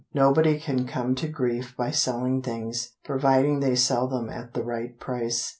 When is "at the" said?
4.31-4.63